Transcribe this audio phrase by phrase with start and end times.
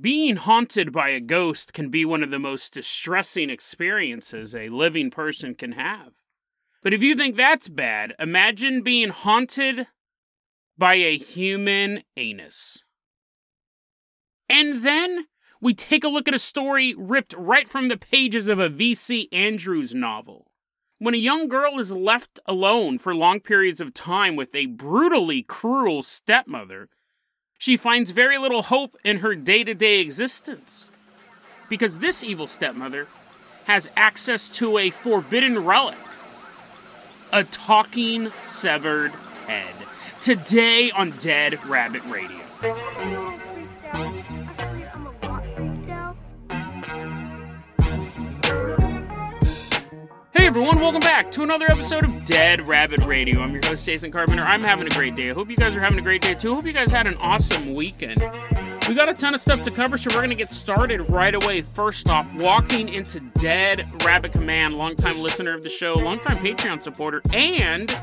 [0.00, 5.10] being haunted by a ghost can be one of the most distressing experiences a living
[5.10, 6.12] person can have.
[6.82, 9.86] But if you think that's bad, imagine being haunted
[10.76, 12.82] by a human anus.
[14.48, 15.26] And then
[15.60, 19.28] we take a look at a story ripped right from the pages of a V.C.
[19.32, 20.50] Andrews novel.
[20.98, 25.42] When a young girl is left alone for long periods of time with a brutally
[25.42, 26.88] cruel stepmother,
[27.58, 30.90] she finds very little hope in her day to day existence.
[31.68, 33.08] Because this evil stepmother
[33.66, 35.98] has access to a forbidden relic
[37.32, 39.12] a talking severed
[39.46, 39.74] head.
[40.20, 42.40] Today on Dead Rabbit Radio.
[50.48, 53.42] Everyone, welcome back to another episode of Dead Rabbit Radio.
[53.42, 54.42] I'm your host, Jason Carpenter.
[54.42, 55.28] I'm having a great day.
[55.28, 56.52] I hope you guys are having a great day too.
[56.52, 58.24] I hope you guys had an awesome weekend.
[58.88, 61.34] We got a ton of stuff to cover, so we're going to get started right
[61.34, 61.60] away.
[61.60, 67.20] First off, walking into Dead Rabbit Command, longtime listener of the show, longtime Patreon supporter,
[67.30, 67.94] and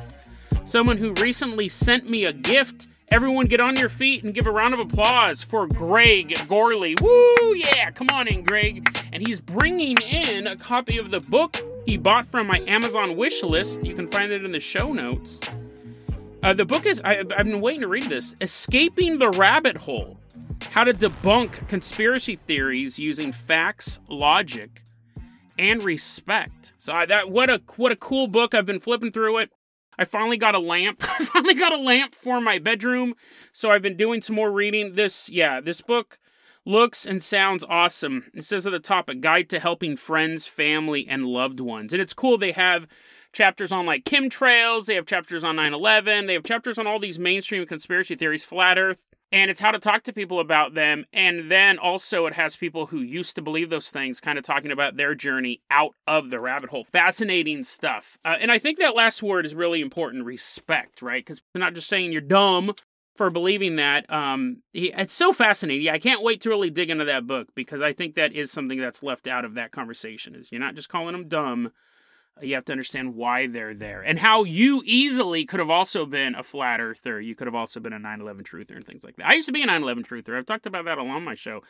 [0.66, 2.86] someone who recently sent me a gift.
[3.10, 6.96] Everyone get on your feet and give a round of applause for Greg Gorley.
[7.02, 8.88] Woo, yeah, come on in, Greg.
[9.12, 13.44] And he's bringing in a copy of the book he bought from my Amazon wish
[13.44, 13.84] list.
[13.84, 15.40] You can find it in the show notes.
[16.44, 20.20] Uh, the book is, I, I've been waiting to read this Escaping the Rabbit Hole
[20.72, 24.84] how to debunk conspiracy theories using facts, logic,
[25.58, 26.74] and respect.
[26.80, 28.54] So I, that what a what a cool book.
[28.54, 29.52] I've been flipping through it.
[29.98, 31.02] I finally got a lamp.
[31.04, 33.16] I finally got a lamp for my bedroom.
[33.54, 34.96] So I've been doing some more reading.
[34.96, 36.20] This yeah, this book
[36.66, 38.26] looks and sounds awesome.
[38.34, 41.94] It says at the top a guide to helping friends, family, and loved ones.
[41.94, 42.88] And it's cool they have
[43.34, 47.20] chapters on like chemtrails, they have chapters on 9/11, they have chapters on all these
[47.20, 51.52] mainstream conspiracy theories, flat earth and it's how to talk to people about them and
[51.52, 54.96] then also it has people who used to believe those things kind of talking about
[54.96, 59.22] their journey out of the rabbit hole fascinating stuff uh, and i think that last
[59.24, 62.74] word is really important respect right because not just saying you're dumb
[63.16, 67.06] for believing that um, he, it's so fascinating i can't wait to really dig into
[67.06, 70.52] that book because i think that is something that's left out of that conversation is
[70.52, 71.72] you're not just calling them dumb
[72.42, 76.36] you have to understand why they're there and how you easily could have also been
[76.36, 77.22] a flat earther.
[77.22, 79.28] You could have also been a 9 11 truther and things like that.
[79.28, 80.38] I used to be a 9 11 truther.
[80.38, 81.64] I've talked about that on my show.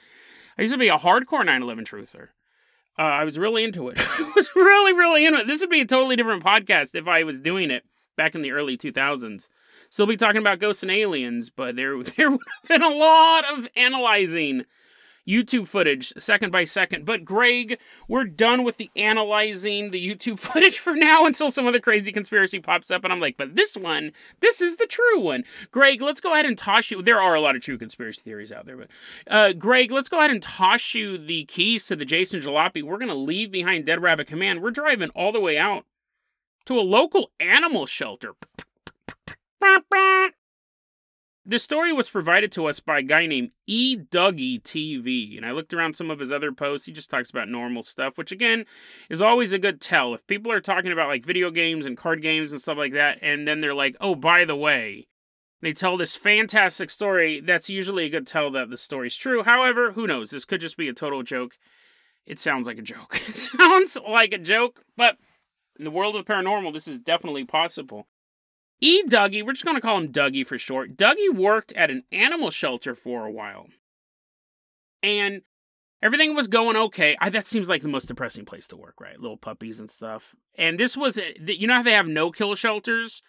[0.58, 2.30] I used to be a hardcore 9 11 truther.
[2.98, 3.98] Uh, I was really into it.
[4.00, 5.48] I was really, really into it.
[5.48, 7.84] This would be a totally different podcast if I was doing it
[8.16, 9.50] back in the early 2000s.
[9.96, 13.46] Still be talking about ghosts and aliens, but there, there would have been a lot
[13.54, 14.66] of analyzing
[15.26, 17.06] YouTube footage second by second.
[17.06, 17.80] But Greg,
[18.10, 22.60] we're done with the analyzing the YouTube footage for now until some other crazy conspiracy
[22.60, 23.06] pops up.
[23.06, 24.12] And I'm like, but this one,
[24.42, 25.46] this is the true one.
[25.72, 27.02] Greg, let's go ahead and toss you.
[27.02, 28.90] There are a lot of true conspiracy theories out there, but
[29.28, 32.84] uh, Greg, let's go ahead and toss you the keys to the Jason Jalopy.
[32.84, 34.62] We're going to leave behind Dead Rabbit Command.
[34.62, 35.86] We're driving all the way out
[36.66, 38.34] to a local animal shelter.
[41.48, 43.96] This story was provided to us by a guy named E.
[43.98, 46.88] Dougie TV, and I looked around some of his other posts.
[46.88, 48.66] He just talks about normal stuff, which again
[49.12, 50.16] is always a good tell.
[50.16, 53.20] If people are talking about like video games and card games and stuff like that,
[53.22, 55.08] and then they're like, oh, by the way,
[55.62, 59.44] they tell this fantastic story, that's usually a good tell that the story's true.
[59.44, 60.32] However, who knows?
[60.32, 61.60] This could just be a total joke.
[62.26, 63.20] It sounds like a joke.
[63.28, 65.20] It sounds like a joke, but
[65.78, 68.08] in the world of paranormal, this is definitely possible.
[68.82, 69.04] E.
[69.04, 70.98] Dougie, we're just going to call him Dougie for short.
[70.98, 73.68] Dougie worked at an animal shelter for a while.
[75.02, 75.42] And
[76.02, 77.16] everything was going okay.
[77.20, 79.20] I, that seems like the most depressing place to work, right?
[79.20, 80.36] Little puppies and stuff.
[80.58, 83.22] And this was, you know how they have no kill shelters?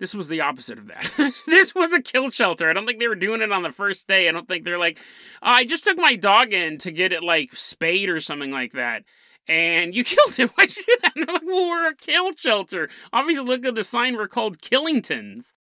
[0.00, 1.42] This was the opposite of that.
[1.46, 2.68] this was a kill shelter.
[2.68, 4.28] I don't think they were doing it on the first day.
[4.28, 4.98] I don't think they're like,
[5.42, 8.72] oh, I just took my dog in to get it like spayed or something like
[8.72, 9.04] that
[9.48, 10.50] and you killed it.
[10.50, 11.12] Why'd you do that?
[11.16, 12.88] And they're like, well, we're a kill shelter.
[13.12, 14.16] Obviously, look at the sign.
[14.16, 15.54] We're called Killingtons.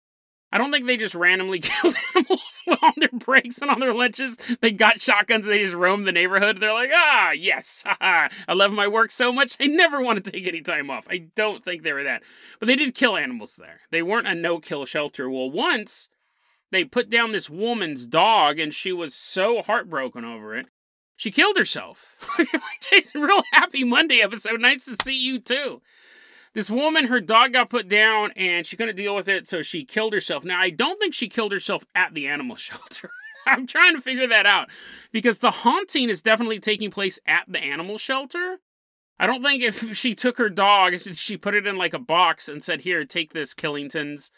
[0.53, 4.37] I don't think they just randomly killed animals on their breaks and on their lunches.
[4.59, 6.59] They got shotguns and they just roam the neighborhood.
[6.59, 9.55] They're like, ah, yes, I love my work so much.
[9.59, 11.07] I never want to take any time off.
[11.09, 12.23] I don't think they were that.
[12.59, 13.79] But they did kill animals there.
[13.91, 15.29] They weren't a no kill shelter.
[15.29, 16.09] Well, once
[16.69, 20.67] they put down this woman's dog and she was so heartbroken over it
[21.21, 22.17] she killed herself.
[22.81, 24.59] Jason, real happy Monday episode.
[24.59, 25.79] Nice to see you too.
[26.55, 29.85] This woman, her dog got put down and she couldn't deal with it, so she
[29.85, 30.43] killed herself.
[30.43, 33.11] Now, I don't think she killed herself at the animal shelter.
[33.45, 34.69] I'm trying to figure that out
[35.11, 38.57] because the haunting is definitely taking place at the animal shelter.
[39.19, 42.49] I don't think if she took her dog, she put it in like a box
[42.49, 44.31] and said, Here, take this, Killingtons.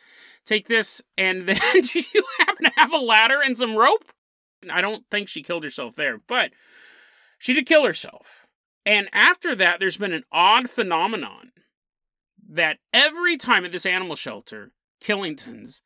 [0.46, 1.58] Take this, and then
[1.94, 4.04] do you happen to have a ladder and some rope?
[4.72, 6.52] I don't think she killed herself there, but
[7.38, 8.48] she did kill herself.
[8.86, 11.52] And after that, there's been an odd phenomenon
[12.50, 15.82] that every time at this animal shelter, Killington's,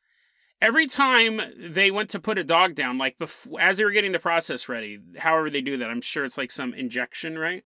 [0.60, 4.12] every time they went to put a dog down, like before, as they were getting
[4.12, 7.64] the process ready, however they do that, I'm sure it's like some injection, right?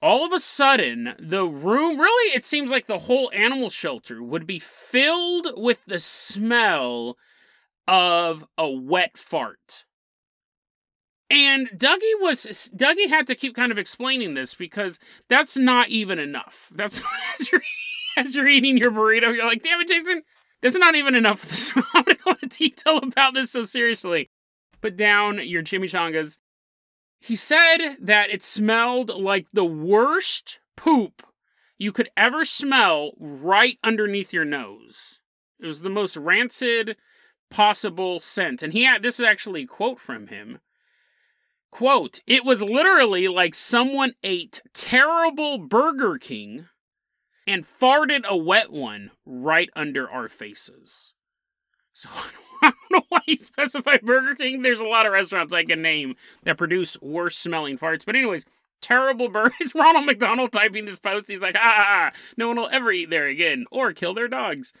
[0.00, 4.46] All of a sudden, the room really, it seems like the whole animal shelter would
[4.46, 7.16] be filled with the smell
[7.88, 9.86] of a wet fart.
[11.30, 14.98] And Dougie was Dougie had to keep kind of explaining this because
[15.28, 16.70] that's not even enough.
[16.74, 17.02] That's
[17.34, 17.62] as you're,
[18.16, 20.22] as you're eating your burrito, you're like, damn it, Jason,
[20.62, 21.76] that's not even enough.
[21.94, 24.30] I'm gonna detail about this so seriously.
[24.80, 26.38] Put down your chimichangas.
[27.20, 31.22] He said that it smelled like the worst poop
[31.76, 35.20] you could ever smell right underneath your nose.
[35.60, 36.96] It was the most rancid
[37.50, 38.62] possible scent.
[38.62, 40.60] And he had this is actually a quote from him.
[41.70, 46.66] Quote, it was literally like someone ate terrible Burger King
[47.46, 51.12] and farted a wet one right under our faces.
[51.92, 52.08] So
[52.62, 54.62] I don't know why he specified Burger King.
[54.62, 58.04] There's a lot of restaurants I can name that produce worse smelling farts.
[58.04, 58.46] But anyways,
[58.80, 59.54] terrible burger.
[59.60, 61.28] It's Ronald McDonald typing this post.
[61.28, 64.28] He's like, ah, ah, ah, no one will ever eat there again or kill their
[64.28, 64.72] dogs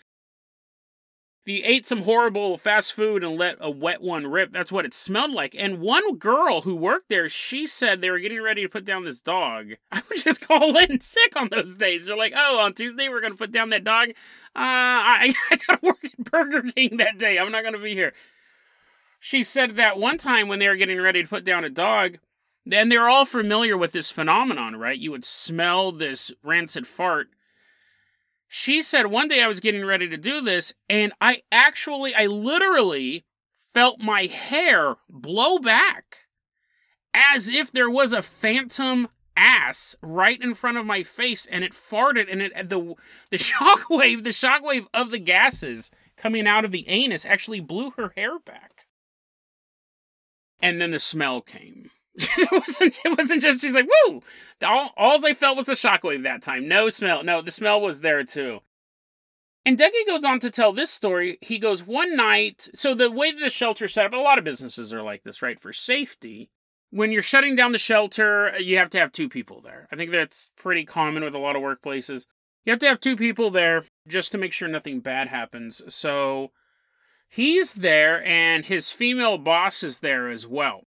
[1.48, 4.94] you ate some horrible fast food and let a wet one rip, that's what it
[4.94, 5.54] smelled like.
[5.56, 9.04] And one girl who worked there, she said they were getting ready to put down
[9.04, 9.72] this dog.
[9.92, 12.06] I would just call in sick on those days.
[12.06, 14.10] They're like, oh, on Tuesday we're going to put down that dog.
[14.10, 14.14] Uh,
[14.56, 17.38] I, I got to work at Burger King that day.
[17.38, 18.12] I'm not going to be here.
[19.20, 22.18] She said that one time when they were getting ready to put down a dog,
[22.70, 24.98] and they're all familiar with this phenomenon, right?
[24.98, 27.28] You would smell this rancid fart
[28.48, 32.26] she said one day I was getting ready to do this, and I actually, I
[32.26, 33.24] literally
[33.74, 36.20] felt my hair blow back
[37.14, 41.72] as if there was a phantom ass right in front of my face and it
[41.72, 42.94] farted and it the
[43.30, 48.12] the shockwave the shockwave of the gases coming out of the anus actually blew her
[48.16, 48.86] hair back.
[50.60, 51.90] And then the smell came
[52.38, 52.98] it wasn't.
[53.04, 53.60] It wasn't just.
[53.60, 54.22] She's like, "Woo!"
[54.64, 56.66] All, all I felt was the shockwave that time.
[56.66, 57.22] No smell.
[57.22, 58.60] No, the smell was there too.
[59.64, 61.38] And Dougie goes on to tell this story.
[61.40, 62.70] He goes one night.
[62.74, 65.60] So the way the shelter set up, a lot of businesses are like this, right?
[65.60, 66.50] For safety,
[66.90, 69.86] when you're shutting down the shelter, you have to have two people there.
[69.92, 72.26] I think that's pretty common with a lot of workplaces.
[72.64, 75.82] You have to have two people there just to make sure nothing bad happens.
[75.88, 76.50] So
[77.28, 80.87] he's there, and his female boss is there as well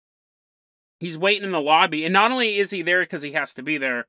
[0.99, 3.63] he's waiting in the lobby, and not only is he there because he has to
[3.63, 4.05] be there,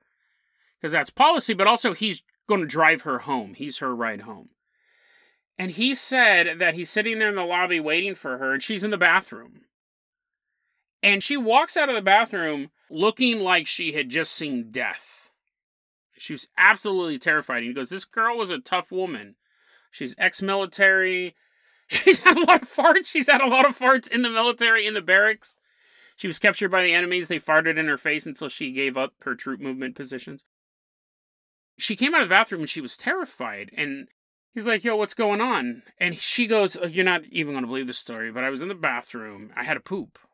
[0.81, 3.55] because that's policy, but also he's going to drive her home.
[3.55, 4.51] He's her ride home.
[5.59, 8.85] And he said that he's sitting there in the lobby waiting for her, and she's
[8.85, 9.63] in the bathroom.
[11.03, 15.31] And she walks out of the bathroom looking like she had just seen death.
[16.17, 17.59] She was absolutely terrified.
[17.59, 19.37] And he goes, This girl was a tough woman.
[19.91, 21.35] She's ex military.
[21.89, 23.07] She's had a lot of farts.
[23.07, 25.57] She's had a lot of farts in the military, in the barracks.
[26.19, 27.29] She was captured by the enemies.
[27.29, 30.43] They farted in her face until she gave up her troop movement positions.
[31.79, 33.71] She came out of the bathroom and she was terrified.
[33.77, 34.09] And
[34.53, 35.85] he's like, Yo, what's going on?
[35.97, 38.63] And she goes, oh, You're not even going to believe this story, but I was
[38.63, 39.53] in the bathroom.
[39.57, 40.19] I had a poop.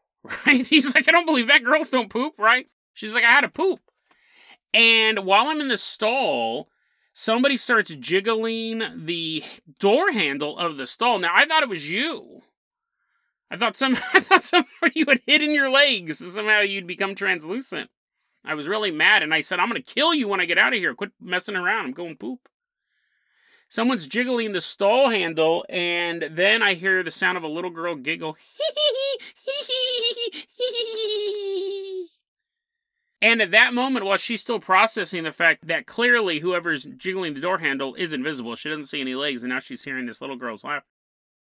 [0.47, 0.67] Right?
[0.67, 1.65] He's like, I don't believe that.
[1.65, 2.67] Girls don't poop, right?
[2.95, 3.81] She's like, I had a poop.
[4.73, 6.71] And while I'm in the stall,
[7.13, 9.45] somebody starts jiggling the
[9.79, 11.19] door handle of the stall.
[11.19, 12.41] Now, I thought it was you.
[13.55, 16.19] I thought some I thought somehow you had hidden your legs.
[16.19, 17.89] Somehow you'd become translucent.
[18.45, 20.73] I was really mad and I said, I'm gonna kill you when I get out
[20.73, 20.93] of here.
[20.93, 21.87] Quit messing around.
[21.87, 22.49] I'm going poop.
[23.69, 27.97] Someone's jiggling the stall handle, and then I hear the sound of a little girl
[27.97, 28.37] giggle.
[33.23, 37.41] and at that moment, while she's still processing the fact that clearly whoever's jiggling the
[37.41, 40.37] door handle is invisible, she doesn't see any legs, and now she's hearing this little
[40.37, 40.85] girl's laugh.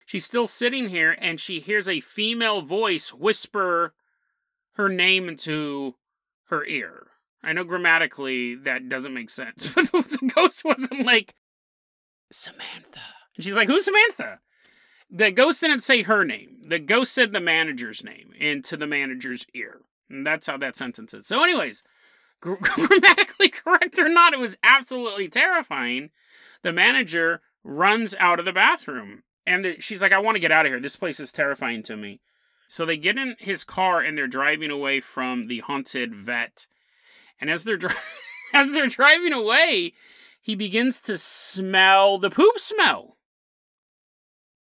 [0.09, 3.93] She's still sitting here and she hears a female voice whisper
[4.73, 5.97] her name into
[6.47, 7.09] her ear.
[7.43, 11.35] I know grammatically that doesn't make sense, but the ghost wasn't like,
[12.33, 13.03] Samantha.
[13.37, 14.41] And she's like, Who's Samantha?
[15.11, 16.57] The ghost didn't say her name.
[16.67, 19.83] The ghost said the manager's name into the manager's ear.
[20.09, 21.27] And that's how that sentence is.
[21.27, 21.83] So, anyways,
[22.41, 26.09] gr- grammatically correct or not, it was absolutely terrifying.
[26.63, 30.67] The manager runs out of the bathroom and she's like, I want to get out
[30.67, 30.81] of here.
[30.81, 32.21] This place is terrifying to me.
[32.69, 36.67] So they get in his car and they're driving away from the haunted vet.
[37.41, 37.95] And as they're dri-
[38.55, 39.95] as they're driving away,
[40.43, 43.17] he begins to smell the poop smell.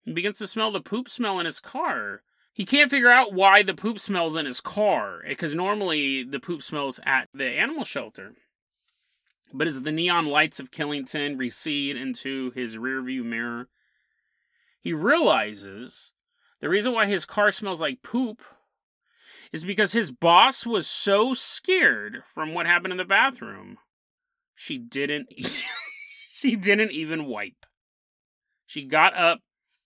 [0.03, 2.21] He begins to smell the poop smell in his car.
[2.53, 6.63] he can't figure out why the poop smells in his car because normally the poop
[6.63, 8.35] smells at the animal shelter.
[9.53, 13.67] But as the neon lights of Killington recede into his rearview mirror,
[14.79, 16.11] he realizes
[16.61, 18.41] the reason why his car smells like poop
[19.51, 23.77] is because his boss was so scared from what happened in the bathroom.
[24.55, 25.27] She didn't
[26.29, 27.65] she didn't even wipe.
[28.65, 29.39] She got up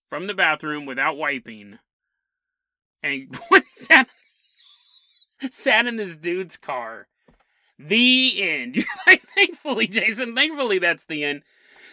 [0.10, 1.78] from the bathroom without wiping
[3.04, 3.38] and
[3.74, 4.08] sat,
[5.50, 7.08] sat in this dude's car.
[7.78, 8.86] The end.
[9.36, 11.42] Thankfully, Jason, thankfully that's the end.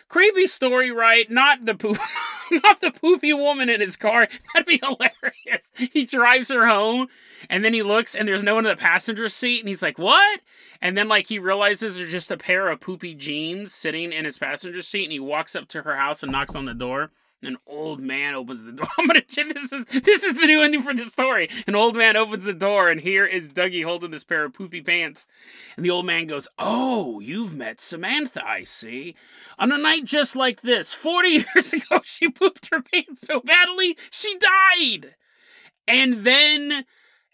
[0.09, 1.31] Creepy story, right?
[1.31, 1.99] Not the poop,
[2.63, 4.29] not the poopy woman in his car.
[4.55, 5.73] That'd be hilarious.
[5.93, 7.09] He drives her home,
[7.49, 9.99] and then he looks, and there's no one in the passenger seat, and he's like,
[9.99, 10.41] "What?"
[10.81, 14.39] And then like he realizes there's just a pair of poopy jeans sitting in his
[14.39, 17.11] passenger seat, and he walks up to her house and knocks on the door.
[17.41, 18.89] An old man opens the door.
[18.99, 19.23] I'm gonna.
[19.29, 21.49] This is this is the new ending for the story.
[21.69, 24.81] An old man opens the door, and here is Dougie holding this pair of poopy
[24.81, 25.25] pants.
[25.77, 29.15] And the old man goes, "Oh, you've met Samantha, I see.
[29.59, 33.97] On a night just like this, 40 years ago, she pooped her pants so badly
[34.11, 35.15] she died.
[35.87, 36.85] And then,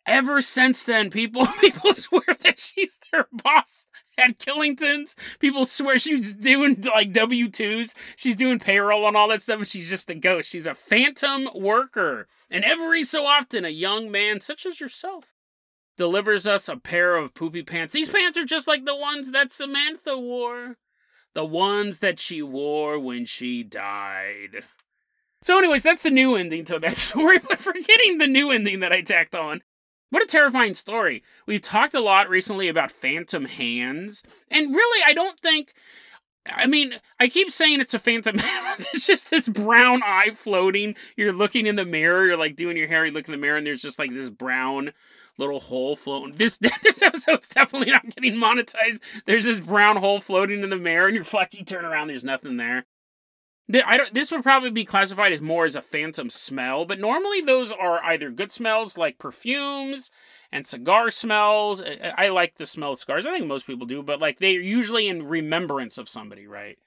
[0.06, 3.88] ever since then, people people swear that she's their boss."
[4.18, 5.16] at Killington's.
[5.38, 7.94] People swear she's doing like W 2s.
[8.16, 10.50] She's doing payroll and all that stuff, but she's just a ghost.
[10.50, 12.26] She's a phantom worker.
[12.50, 15.24] And every so often, a young man, such as yourself,
[15.96, 17.92] delivers us a pair of poopy pants.
[17.92, 20.76] These pants are just like the ones that Samantha wore.
[21.34, 24.64] The ones that she wore when she died.
[25.42, 28.92] So, anyways, that's the new ending to that story, but forgetting the new ending that
[28.92, 29.62] I tacked on,
[30.10, 31.22] what a terrifying story.
[31.46, 35.74] We've talked a lot recently about phantom hands, and really, I don't think.
[36.46, 38.86] I mean, I keep saying it's a phantom hand.
[38.92, 40.94] it's just this brown eye floating.
[41.16, 43.56] You're looking in the mirror, you're like doing your hair, you look in the mirror,
[43.56, 44.92] and there's just like this brown
[45.38, 46.34] little hole floating.
[46.38, 49.00] This this episode's definitely not getting monetized.
[49.26, 52.24] There's this brown hole floating in the mirror, and you're like, you turn around, there's
[52.24, 52.86] nothing there.
[53.86, 57.40] I don't, this would probably be classified as more as a phantom smell, but normally
[57.40, 60.10] those are either good smells like perfumes
[60.52, 61.82] and cigar smells.
[61.82, 63.24] I, I like the smell of cigars.
[63.24, 66.78] I think most people do, but like they're usually in remembrance of somebody, right?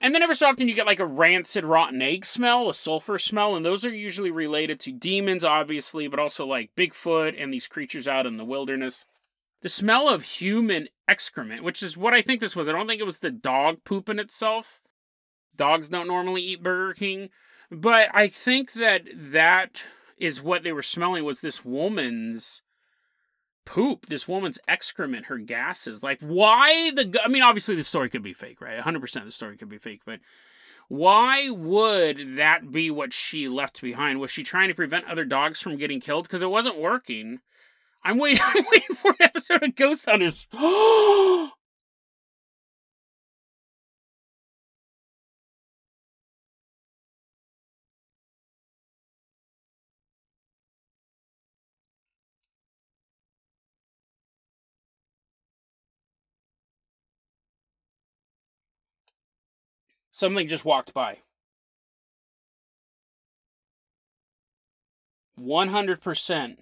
[0.00, 3.18] And then every so often you get like a rancid rotten egg smell, a sulfur
[3.18, 7.66] smell, and those are usually related to demons, obviously, but also like Bigfoot and these
[7.66, 9.04] creatures out in the wilderness.
[9.62, 12.68] The smell of human excrement, which is what I think this was.
[12.68, 14.80] I don't think it was the dog poop in itself
[15.56, 17.30] dogs don't normally eat Burger King.
[17.70, 19.82] But I think that that
[20.18, 22.62] is what they were smelling was this woman's
[23.64, 26.02] poop, this woman's excrement, her gases.
[26.02, 27.20] Like, why the.
[27.24, 28.78] I mean, obviously, the story could be fake, right?
[28.78, 30.20] 100% of the story could be fake, but
[30.88, 34.20] why would that be what she left behind?
[34.20, 36.24] Was she trying to prevent other dogs from getting killed?
[36.24, 37.40] Because it wasn't working.
[38.02, 40.46] I'm waiting, I'm waiting for an episode of Ghost Hunters.
[60.14, 61.18] Something just walked by.
[65.36, 66.56] 100%.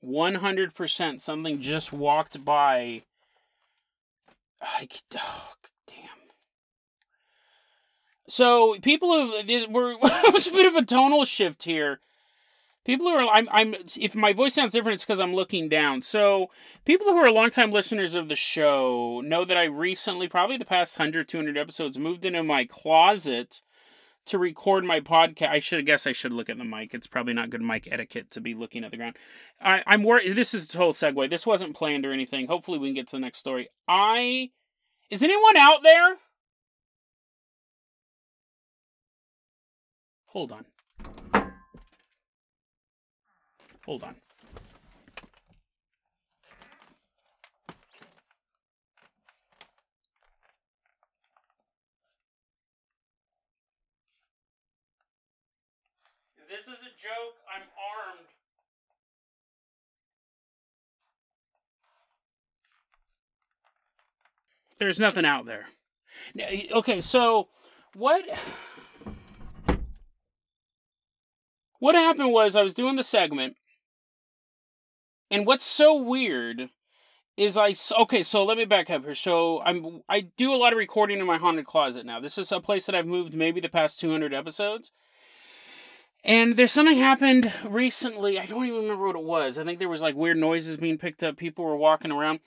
[0.00, 1.20] One hundred percent.
[1.20, 3.02] Something just walked by.
[4.62, 5.52] I oh,
[5.86, 5.96] damn.
[8.28, 11.98] So people have we're it's a bit of a tonal shift here
[12.86, 16.02] people who are I'm, I'm if my voice sounds different it's because i'm looking down.
[16.02, 16.50] So
[16.84, 20.98] people who are longtime listeners of the show know that i recently probably the past
[20.98, 23.60] 100 200 episodes moved into my closet
[24.26, 26.94] to record my podcast i should guess i should look at the mic.
[26.94, 29.16] It's probably not good mic etiquette to be looking at the ground.
[29.60, 31.28] I, i'm worried this is a total segue.
[31.28, 32.46] This wasn't planned or anything.
[32.46, 33.68] Hopefully we can get to the next story.
[33.88, 34.50] I
[35.10, 36.16] is anyone out there?
[40.26, 40.66] Hold on
[43.86, 44.16] Hold on.
[56.36, 58.26] If this is a joke, I'm armed.
[64.80, 65.66] There's nothing out there.
[66.72, 67.48] Okay, so
[67.94, 68.24] what
[71.78, 73.56] what happened was I was doing the segment
[75.30, 76.70] and what's so weird
[77.36, 78.22] is I okay.
[78.22, 79.14] So let me back up here.
[79.14, 82.20] So I'm I do a lot of recording in my haunted closet now.
[82.20, 84.92] This is a place that I've moved maybe the past 200 episodes.
[86.24, 88.38] And there's something happened recently.
[88.40, 89.58] I don't even remember what it was.
[89.58, 91.36] I think there was like weird noises being picked up.
[91.36, 92.40] People were walking around.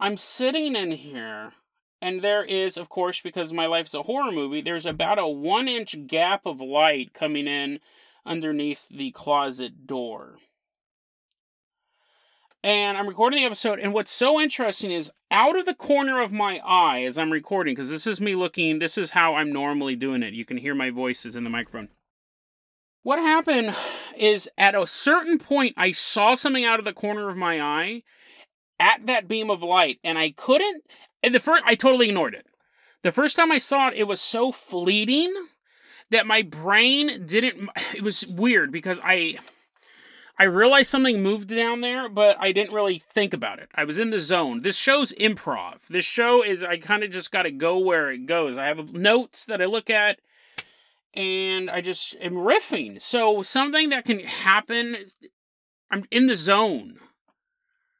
[0.00, 1.52] I'm sitting in here,
[2.00, 5.68] and there is, of course, because my life's a horror movie, there's about a one
[5.68, 7.78] inch gap of light coming in
[8.26, 10.38] underneath the closet door
[12.62, 13.80] and I'm recording the episode.
[13.80, 17.74] And what's so interesting is out of the corner of my eye as I'm recording,
[17.74, 20.34] because this is me looking, this is how I'm normally doing it.
[20.34, 21.88] You can hear my voices in the microphone.
[23.02, 23.74] What happened
[24.16, 28.02] is at a certain point, I saw something out of the corner of my eye
[28.78, 30.84] at that beam of light, and I couldn't.
[31.22, 32.46] And the first, I totally ignored it.
[33.02, 35.34] The first time I saw it, it was so fleeting
[36.10, 37.70] that my brain didn't.
[37.94, 39.38] It was weird because I
[40.38, 43.68] I realized something moved down there, but I didn't really think about it.
[43.74, 44.62] I was in the zone.
[44.62, 45.86] This show's improv.
[45.88, 48.56] This show is I kind of just got to go where it goes.
[48.56, 50.18] I have notes that I look at
[51.14, 53.00] and I just am riffing.
[53.00, 54.96] So something that can happen
[55.90, 56.98] I'm in the zone.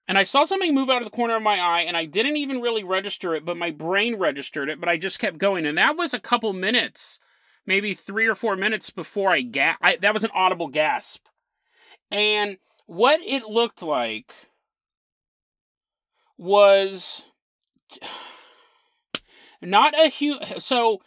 [0.09, 2.39] And I saw something move out of the corner of my eye and I didn't
[2.39, 5.77] even really register it, but my brain registered it, but I just kept going and
[5.77, 7.21] that was a couple minutes,
[7.67, 11.27] maybe 3 or 4 minutes before I ga- I, that was an audible gasp
[12.13, 14.33] and what it looked like
[16.37, 17.27] was
[19.63, 20.39] not a huge.
[20.59, 21.01] So,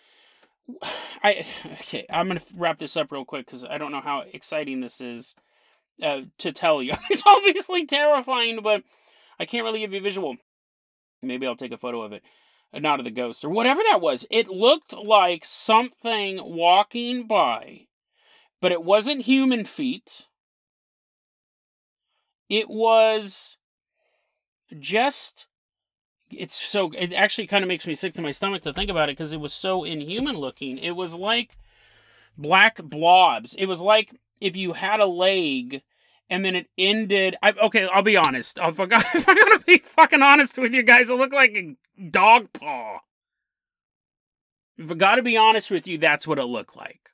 [1.24, 2.06] I okay.
[2.10, 5.36] I'm gonna wrap this up real quick because I don't know how exciting this is
[6.02, 6.94] uh, to tell you.
[7.10, 8.84] it's obviously terrifying, but
[9.40, 10.38] I can't really give you a visual.
[11.22, 12.24] Maybe I'll take a photo of it.
[12.74, 14.26] Uh, not of the ghost or whatever that was.
[14.32, 17.88] It looked like something walking by,
[18.60, 20.28] but it wasn't human feet.
[22.50, 23.58] It was
[24.80, 25.48] just
[26.32, 29.10] it's so it actually kind of makes me sick to my stomach to think about
[29.10, 30.78] it because it was so inhuman looking.
[30.78, 31.58] It was like
[32.38, 33.56] black blobs.
[33.56, 34.12] It was like
[34.42, 35.82] if you had a leg
[36.30, 37.36] and then it ended.
[37.42, 38.58] I, okay, I'll be honest.
[38.62, 41.76] If, I, if I'm gonna be fucking honest with you guys, it looked like a
[42.10, 43.00] dog paw.
[44.78, 47.05] If I gotta be honest with you, that's what it looked like.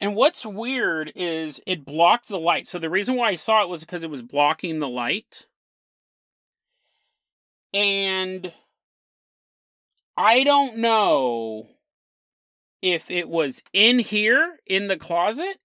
[0.00, 2.66] And what's weird is it blocked the light.
[2.66, 5.46] So the reason why I saw it was because it was blocking the light.
[7.74, 8.52] And
[10.16, 11.68] I don't know
[12.82, 15.58] if it was in here in the closet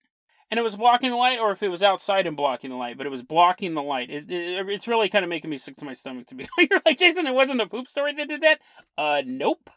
[0.52, 2.98] and it was blocking the light or if it was outside and blocking the light,
[2.98, 4.10] but it was blocking the light.
[4.10, 6.48] It, it, it's really kind of making me sick to my stomach to be.
[6.58, 8.60] You're like, Jason, it wasn't a poop story that did that?
[8.98, 9.70] Uh, nope.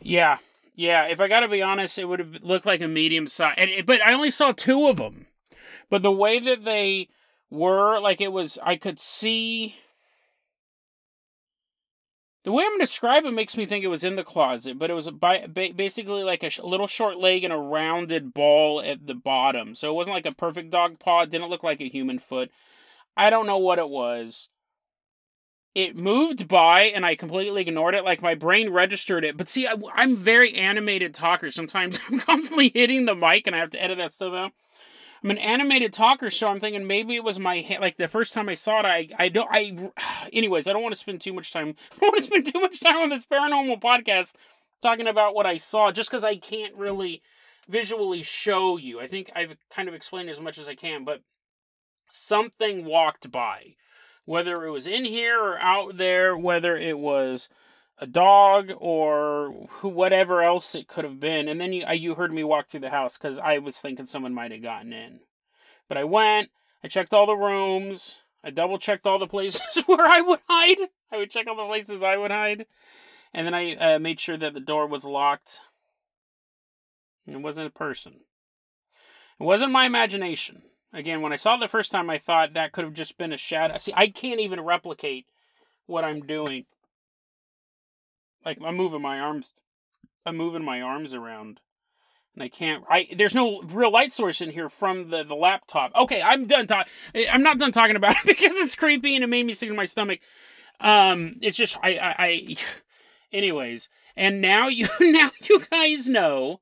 [0.00, 0.38] Yeah,
[0.78, 3.56] yeah, if I got to be honest, it would have looked like a medium size.
[3.58, 5.26] And, but I only saw two of them.
[5.90, 7.08] But the way that they
[7.50, 9.74] were, like it was, I could see.
[12.44, 14.88] The way I'm to describe it makes me think it was in the closet, but
[14.88, 19.74] it was basically like a little short leg and a rounded ball at the bottom.
[19.74, 21.22] So it wasn't like a perfect dog paw.
[21.22, 22.52] It didn't look like a human foot.
[23.16, 24.48] I don't know what it was
[25.78, 28.04] it moved by and I completely ignored it.
[28.04, 29.36] Like my brain registered it.
[29.36, 31.52] But see, I, am very animated talker.
[31.52, 34.52] Sometimes I'm constantly hitting the mic and I have to edit that stuff out.
[35.22, 38.48] I'm an animated talker, so I'm thinking maybe it was my like the first time
[38.48, 38.86] I saw it.
[38.86, 39.90] I I don't I.
[40.32, 41.76] Anyways, I don't want to spend too much time.
[41.92, 44.34] I don't want to spend too much time on this paranormal podcast
[44.82, 47.22] talking about what I saw, just because I can't really
[47.68, 49.00] visually show you.
[49.00, 51.22] I think I've kind of explained as much as I can, but
[52.10, 53.74] something walked by
[54.28, 57.48] whether it was in here or out there, whether it was
[57.96, 59.48] a dog or
[59.80, 61.48] whatever else it could have been.
[61.48, 64.34] And then you you heard me walk through the house because I was thinking someone
[64.34, 65.20] might have gotten in.
[65.88, 66.50] But I went,
[66.84, 70.90] I checked all the rooms, I double checked all the places where I would hide.
[71.10, 72.66] I would check all the places I would hide,
[73.32, 75.60] and then I uh, made sure that the door was locked.
[77.26, 78.20] It wasn't a person.
[79.40, 80.64] It wasn't my imagination.
[80.92, 83.32] Again, when I saw it the first time, I thought that could have just been
[83.32, 83.76] a shadow.
[83.78, 85.26] See, I can't even replicate
[85.86, 86.64] what I'm doing.
[88.44, 89.52] Like I'm moving my arms,
[90.24, 91.60] I'm moving my arms around,
[92.34, 92.84] and I can't.
[92.88, 95.94] I there's no real light source in here from the the laptop.
[95.94, 96.90] Okay, I'm done talking.
[97.30, 99.76] I'm not done talking about it because it's creepy and it made me sick in
[99.76, 100.20] my stomach.
[100.80, 102.14] Um, it's just I I.
[102.18, 102.56] I
[103.32, 106.60] anyways, and now you now you guys know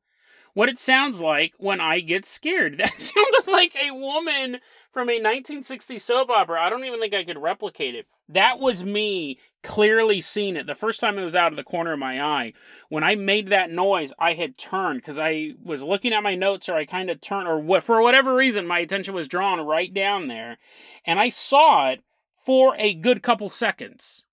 [0.57, 2.79] what it sounds like when I get scared.
[2.87, 6.63] That sounded like a woman from a 1960s soap opera.
[6.63, 8.07] I don't even think I could replicate it.
[8.27, 10.67] That was me clearly seeing it.
[10.67, 12.55] The first time it was out of the corner of my eye.
[12.89, 16.71] When I made that noise, I had turned because I was looking at my notes
[16.71, 19.93] or I kind of turned or what for whatever reason my attention was drawn right
[19.93, 20.57] down there
[21.05, 22.03] and I saw it
[22.43, 24.25] for a good couple seconds.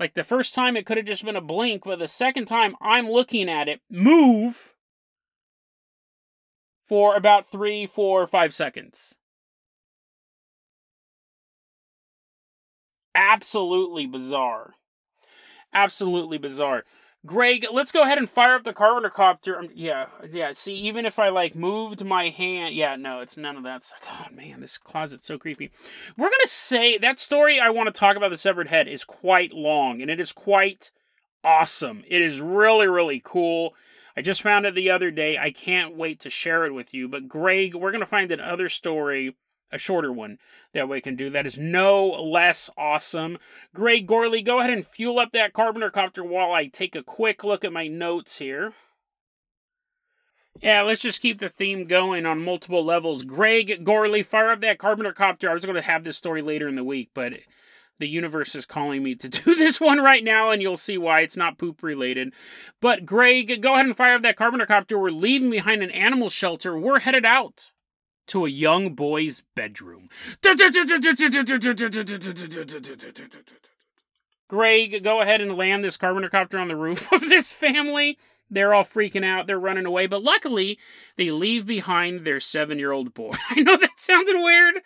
[0.00, 2.74] Like the first time, it could have just been a blink, but the second time,
[2.80, 4.74] I'm looking at it move
[6.88, 9.14] for about three, four, five seconds.
[13.14, 14.74] Absolutely bizarre.
[15.74, 16.84] Absolutely bizarre.
[17.26, 19.58] Greg, let's go ahead and fire up the Carpenter copter.
[19.58, 20.52] Um, yeah, yeah.
[20.54, 23.82] See, even if I like moved my hand, yeah, no, it's none of that.
[24.04, 25.70] God, man, this closet's so creepy.
[26.16, 29.52] We're gonna say that story I want to talk about the severed head is quite
[29.52, 30.92] long, and it is quite
[31.42, 32.04] awesome.
[32.06, 33.74] It is really, really cool.
[34.18, 35.38] I just found it the other day.
[35.38, 37.06] I can't wait to share it with you.
[37.06, 39.36] But Greg, we're gonna find another story
[39.70, 40.38] a shorter one
[40.74, 43.38] that we can do that is no less awesome.
[43.72, 47.44] Greg Gorley, go ahead and fuel up that Carpenter copter while I take a quick
[47.44, 48.72] look at my notes here.
[50.60, 53.22] Yeah, let's just keep the theme going on multiple levels.
[53.22, 55.48] Greg Gorley, fire up that Carpenter copter.
[55.48, 57.34] I was going to have this story later in the week, but
[57.98, 61.20] the universe is calling me to do this one right now, and you'll see why
[61.20, 62.32] it's not poop related.
[62.80, 64.98] But Greg, go ahead and fire up that Carpenter copter.
[64.98, 66.78] We're leaving behind an animal shelter.
[66.78, 67.72] We're headed out
[68.28, 70.08] to a young boy's bedroom.
[74.48, 78.18] Greg, go ahead and land this Carpenter copter on the roof of this family.
[78.50, 79.46] They're all freaking out.
[79.46, 80.06] They're running away.
[80.06, 80.78] But luckily,
[81.16, 83.34] they leave behind their seven year old boy.
[83.50, 84.76] I know that sounded weird,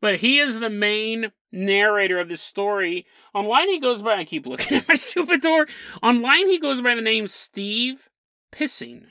[0.00, 3.06] but he is the main narrator of this story.
[3.34, 5.66] Online, he goes by, I keep looking at my stupid door.
[6.02, 8.08] Online, he goes by the name Steve
[8.52, 9.06] Pissing.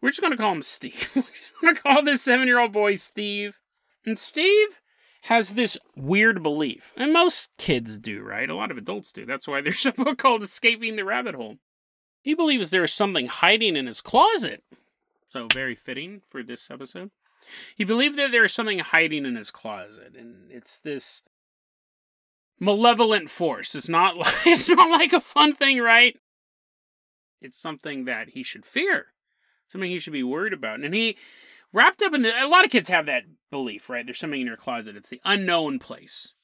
[0.00, 1.10] We're just going to call him Steve.
[1.16, 3.58] We're just going to call this seven year old boy Steve.
[4.06, 4.80] And Steve
[5.24, 8.48] has this weird belief, and most kids do, right?
[8.48, 9.26] A lot of adults do.
[9.26, 11.56] That's why there's a book called Escaping the Rabbit Hole.
[12.22, 14.62] He believes there's something hiding in his closet.
[15.28, 17.10] So, very fitting for this episode.
[17.76, 21.22] He believed that there is something hiding in his closet, and it's this
[22.58, 23.74] malevolent force.
[23.74, 26.16] It's not like, it's not like a fun thing, right?
[27.40, 29.08] It's something that he should fear
[29.70, 30.80] something he should be worried about.
[30.80, 31.16] And he
[31.72, 34.04] wrapped up in the, a lot of kids have that belief, right?
[34.04, 34.96] There's something in your closet.
[34.96, 36.34] It's the unknown place.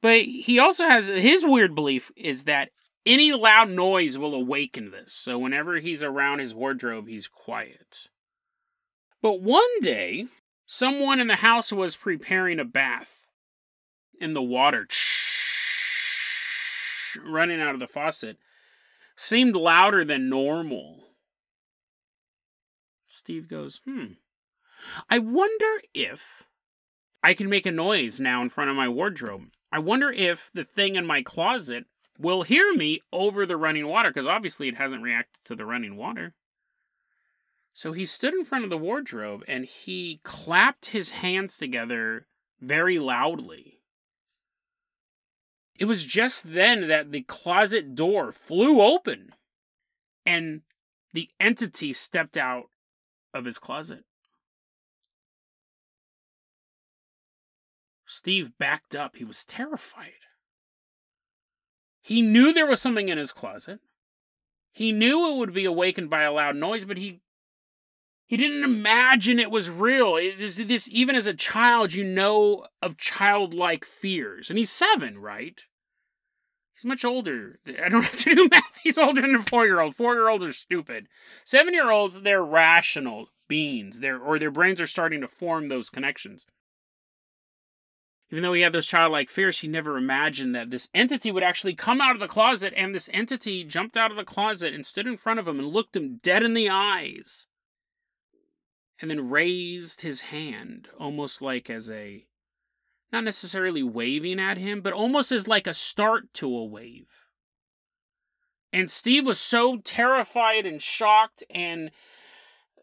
[0.00, 2.70] But he also has his weird belief is that
[3.04, 5.12] any loud noise will awaken this.
[5.12, 8.08] So whenever he's around his wardrobe, he's quiet.
[9.20, 10.26] But one day,
[10.66, 13.26] someone in the house was preparing a bath,
[14.20, 14.86] and the water
[17.24, 18.36] running out of the faucet
[19.16, 21.04] seemed louder than normal.
[23.08, 24.12] Steve goes, hmm.
[25.10, 26.44] I wonder if
[27.22, 29.48] I can make a noise now in front of my wardrobe.
[29.72, 31.86] I wonder if the thing in my closet
[32.18, 35.96] will hear me over the running water, because obviously it hasn't reacted to the running
[35.96, 36.34] water.
[37.78, 42.26] So he stood in front of the wardrobe and he clapped his hands together
[42.60, 43.78] very loudly.
[45.78, 49.32] It was just then that the closet door flew open
[50.26, 50.62] and
[51.12, 52.64] the entity stepped out
[53.32, 54.02] of his closet.
[58.06, 59.14] Steve backed up.
[59.14, 60.24] He was terrified.
[62.00, 63.78] He knew there was something in his closet.
[64.72, 67.20] He knew it would be awakened by a loud noise, but he
[68.28, 70.16] he didn't imagine it was real.
[70.16, 75.16] It, this, this, even as a child, you know of childlike fears, and he's seven,
[75.18, 75.62] right?
[76.74, 77.58] He's much older.
[77.66, 78.78] I don't have to do math.
[78.82, 79.96] He's older than a four year old.
[79.96, 81.08] Four year olds are stupid.
[81.42, 84.00] Seven year olds, they're rational beings.
[84.00, 86.44] They're, or their brains are starting to form those connections.
[88.30, 91.74] Even though he had those childlike fears, he never imagined that this entity would actually
[91.74, 95.06] come out of the closet, and this entity jumped out of the closet and stood
[95.06, 97.46] in front of him and looked him dead in the eyes.
[99.00, 102.26] And then raised his hand, almost like as a
[103.12, 107.06] not necessarily waving at him, but almost as like a start to a wave.
[108.72, 111.90] And Steve was so terrified and shocked, and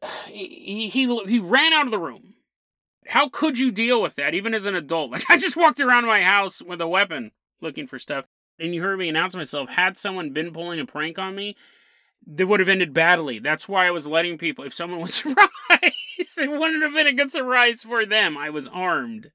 [0.28, 2.36] he, he, he ran out of the room.
[3.08, 5.12] How could you deal with that, even as an adult?
[5.16, 8.26] Like, I just walked around my house with a weapon looking for stuff,
[8.60, 9.70] and you heard me announce myself.
[9.70, 11.56] Had someone been pulling a prank on me,
[12.26, 13.40] they would have ended badly.
[13.40, 15.48] That's why I was letting people, if someone was surprised,
[15.82, 18.38] it wouldn't have been a good surprise for them.
[18.38, 19.32] I was armed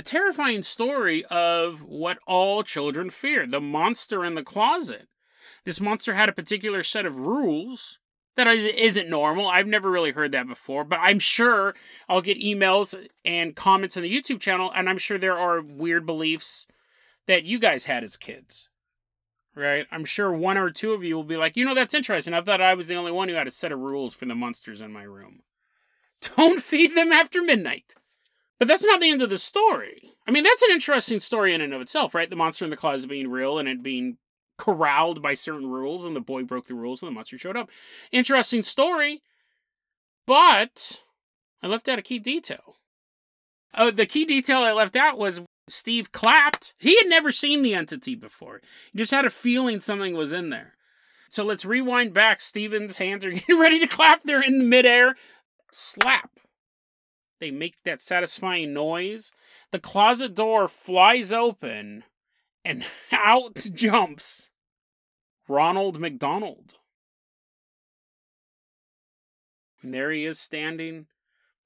[0.00, 5.08] a terrifying story of what all children fear the monster in the closet.
[5.64, 7.98] This monster had a particular set of rules
[8.34, 9.46] that isn't normal.
[9.46, 11.74] I've never really heard that before, but I'm sure
[12.08, 16.06] I'll get emails and comments on the YouTube channel, and I'm sure there are weird
[16.06, 16.66] beliefs
[17.26, 18.69] that you guys had as kids.
[19.54, 19.86] Right?
[19.90, 22.34] I'm sure one or two of you will be like, you know, that's interesting.
[22.34, 24.34] I thought I was the only one who had a set of rules for the
[24.34, 25.40] monsters in my room.
[26.36, 27.94] Don't feed them after midnight.
[28.58, 30.12] But that's not the end of the story.
[30.26, 32.28] I mean, that's an interesting story in and of itself, right?
[32.28, 34.18] The monster in the closet being real and it being
[34.58, 37.70] corralled by certain rules, and the boy broke the rules and the monster showed up.
[38.12, 39.22] Interesting story,
[40.26, 41.00] but
[41.62, 42.76] I left out a key detail.
[43.74, 45.40] Oh, the key detail I left out was
[45.72, 46.74] Steve clapped.
[46.78, 48.60] He had never seen the entity before.
[48.92, 50.74] He just had a feeling something was in there.
[51.30, 52.40] So let's rewind back.
[52.40, 54.22] Steven's hands are getting ready to clap.
[54.22, 55.16] They're in midair.
[55.70, 56.30] Slap.
[57.40, 59.32] They make that satisfying noise.
[59.70, 62.04] The closet door flies open,
[62.64, 64.50] and out jumps
[65.48, 66.74] Ronald McDonald.
[69.82, 71.06] And there he is standing,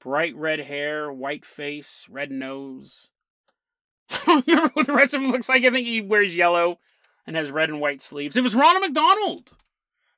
[0.01, 3.09] bright red hair, white face, red nose.
[4.11, 5.65] I don't remember what the rest of him looks like.
[5.65, 6.79] I think he wears yellow
[7.27, 8.37] and has red and white sleeves.
[8.37, 9.53] It was Ronald McDonald.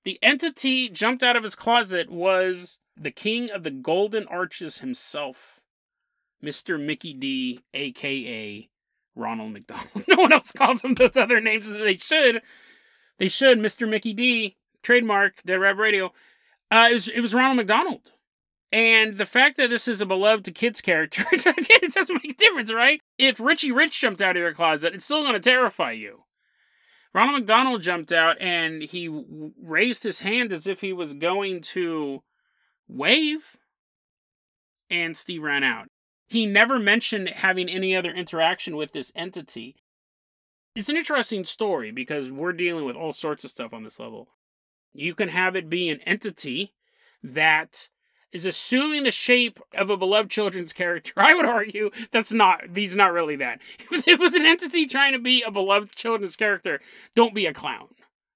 [0.05, 5.61] The entity jumped out of his closet was the king of the Golden Arches himself,
[6.43, 6.81] Mr.
[6.81, 8.69] Mickey D, aka
[9.15, 9.89] Ronald McDonald.
[10.09, 12.43] No one else calls him those other names that they should.
[13.19, 13.89] They should, Mr.
[13.89, 16.13] Mickey D, trademark, Dead Rab Radio.
[16.71, 18.13] Uh, it, was, it was Ronald McDonald.
[18.73, 22.73] And the fact that this is a beloved kids character, it doesn't make a difference,
[22.73, 23.01] right?
[23.17, 26.25] If Richie Rich jumped out of your closet, it's still going to terrify you.
[27.15, 29.09] Ronald McDonald jumped out and he
[29.63, 32.23] raised his hand as if he was going to
[32.89, 33.57] wave,
[34.91, 35.87] and Steve ran out.
[36.29, 39.77] He never mentioned having any other interaction with this entity.
[40.75, 44.29] It's an interesting story because we're dealing with all sorts of stuff on this level.
[44.93, 46.75] You can have it be an entity
[47.23, 47.89] that
[48.37, 51.13] is assuming the shape of a beloved children's character.
[51.17, 53.61] I would argue that's not, he's not really that.
[53.97, 56.81] If it was an entity trying to be a beloved children's character,
[57.15, 57.89] don't be a clown.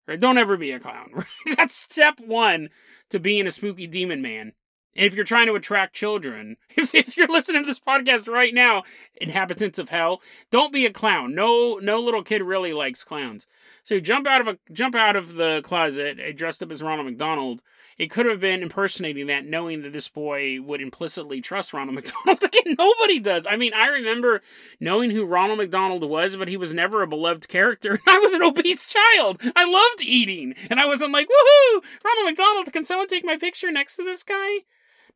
[0.09, 0.19] Right?
[0.19, 1.25] Don't ever be a clown.
[1.57, 2.71] That's step one
[3.11, 4.55] to being a spooky demon man.
[4.95, 8.83] If you're trying to attract children, if, if you're listening to this podcast right now,
[9.21, 11.35] inhabitants of hell, don't be a clown.
[11.35, 13.47] No, no little kid really likes clowns.
[13.85, 16.83] So you jump out of a jump out of the closet, uh, dressed up as
[16.83, 17.63] Ronald McDonald,
[18.01, 22.43] it could have been impersonating that, knowing that this boy would implicitly trust Ronald McDonald.
[22.43, 23.47] Again, nobody does.
[23.47, 24.41] I mean, I remember
[24.81, 28.01] knowing who Ronald McDonald was, but he was never a beloved character.
[28.09, 29.43] I was an obese child.
[29.55, 30.55] I loved eating.
[30.71, 34.23] And I wasn't like, woohoo, Ronald McDonald, can someone take my picture next to this
[34.23, 34.61] guy?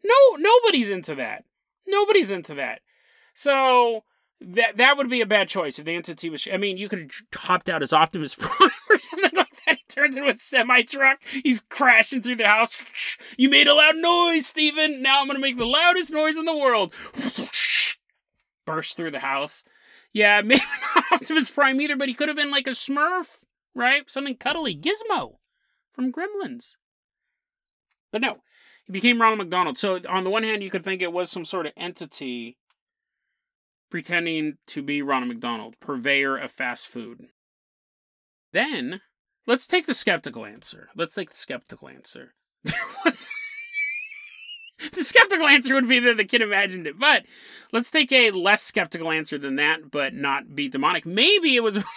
[0.04, 1.44] No, nobody's into that.
[1.86, 2.82] Nobody's into that.
[3.32, 4.04] So
[4.42, 6.46] that that would be a bad choice if the entity was.
[6.52, 9.48] I mean, you could have hopped out as Optimus Prime or something like.
[9.68, 11.20] He turns into a semi truck.
[11.24, 12.76] He's crashing through the house.
[13.36, 15.02] You made a loud noise, Steven.
[15.02, 16.92] Now I'm gonna make the loudest noise in the world.
[18.64, 19.64] Burst through the house.
[20.12, 20.62] Yeah, maybe
[20.94, 24.08] not Optimus Prime either, but he could have been like a Smurf, right?
[24.08, 24.76] Something cuddly.
[24.76, 25.36] Gizmo
[25.92, 26.74] from Gremlins.
[28.12, 28.38] But no,
[28.84, 29.78] he became Ronald McDonald.
[29.78, 32.58] So on the one hand, you could think it was some sort of entity
[33.90, 37.28] pretending to be Ronald McDonald, purveyor of fast food.
[38.52, 39.00] Then,
[39.46, 40.88] let's take the skeptical answer.
[40.96, 42.34] Let's take the skeptical answer.
[42.64, 43.14] the
[44.96, 47.24] skeptical answer would be that the kid imagined it, but
[47.72, 51.06] let's take a less skeptical answer than that, but not be demonic.
[51.06, 51.78] Maybe it was.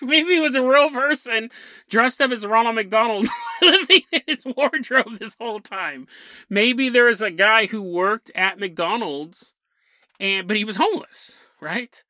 [0.00, 1.50] Maybe it was a real person
[1.88, 3.26] dressed up as Ronald McDonald
[3.60, 6.06] living in his wardrobe this whole time.
[6.48, 9.54] Maybe there is a guy who worked at McDonald's
[10.20, 12.02] and but he was homeless, right?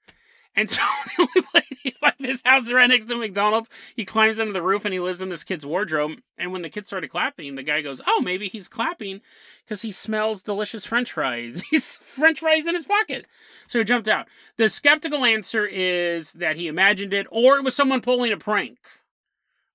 [0.54, 0.82] And so
[1.16, 1.67] the only place
[2.02, 3.70] like this house is right next to McDonald's.
[3.94, 6.20] He climbs under the roof and he lives in this kid's wardrobe.
[6.36, 9.20] And when the kid started clapping, the guy goes, "Oh, maybe he's clapping
[9.64, 11.62] because he smells delicious French fries.
[11.70, 13.26] He's French fries in his pocket."
[13.66, 14.28] So he jumped out.
[14.56, 18.78] The skeptical answer is that he imagined it, or it was someone pulling a prank,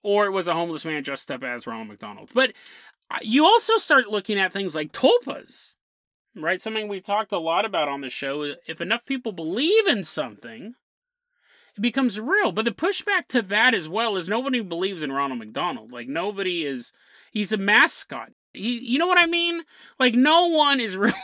[0.01, 2.29] or it was a homeless man dressed up as Ronald McDonald.
[2.33, 2.53] But
[3.11, 5.73] uh, you also start looking at things like tulpas
[6.35, 6.59] right?
[6.59, 8.55] Something we've talked a lot about on the show.
[8.67, 10.75] If enough people believe in something,
[11.75, 12.51] it becomes real.
[12.51, 15.91] But the pushback to that as well is nobody believes in Ronald McDonald.
[15.91, 16.91] Like nobody is.
[17.31, 18.31] He's a mascot.
[18.53, 19.63] He, you know what I mean?
[19.99, 21.15] Like no one is really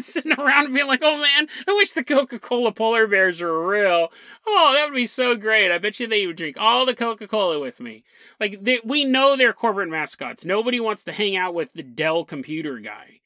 [0.00, 4.12] sitting around being like, "Oh man, I wish the Coca-Cola polar bears were real.
[4.46, 5.72] Oh, that would be so great.
[5.72, 8.04] I bet you they would drink all the Coca-Cola with me."
[8.38, 10.44] Like they, we know they're corporate mascots.
[10.44, 13.20] Nobody wants to hang out with the Dell computer guy.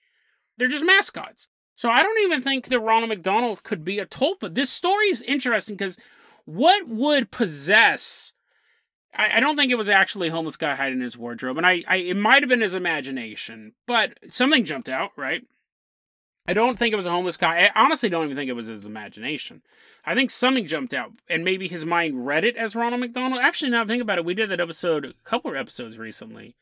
[0.57, 1.49] They're just mascots.
[1.75, 4.55] So I don't even think that Ronald McDonald could be a tulpa.
[4.55, 5.99] This story is interesting because
[6.45, 8.33] what would possess
[9.15, 11.85] I, I, don't think it was actually homeless guy hiding in his wardrobe, and I,
[11.87, 15.43] I it might have been his imagination, but something jumped out, right?
[16.47, 17.71] I don't think it was a homeless guy.
[17.77, 19.63] I honestly don't even think it was his imagination.
[20.05, 23.41] I think something jumped out, and maybe his mind read it as Ronald McDonald.
[23.41, 26.57] Actually, now think about it, we did that episode a couple of episodes recently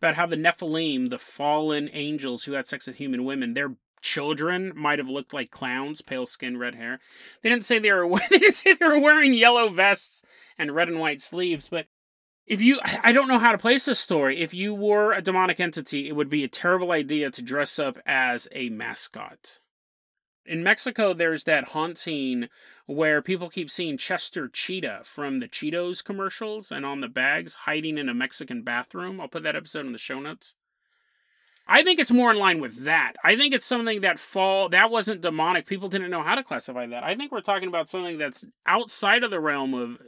[0.00, 4.72] about how the Nephilim, the fallen angels who had sex with human women, their children
[4.74, 7.00] might have looked like clowns, pale skin, red hair.
[7.42, 10.24] They didn't say they were they didn't say they were wearing yellow vests
[10.58, 11.86] and red and white sleeves, but
[12.46, 14.40] if you I don't know how to place this story.
[14.40, 17.98] If you were a demonic entity, it would be a terrible idea to dress up
[18.04, 19.60] as a mascot.
[20.46, 22.48] In Mexico, there's that haunting
[22.86, 27.98] where people keep seeing Chester Cheetah from the Cheetos commercials and on the bags hiding
[27.98, 29.20] in a Mexican bathroom.
[29.20, 30.56] I'll put that episode in the show notes.
[31.66, 33.14] I think it's more in line with that.
[33.22, 35.66] I think it's something that fall that wasn't demonic.
[35.66, 37.04] People didn't know how to classify that.
[37.04, 39.98] I think we're talking about something that's outside of the realm of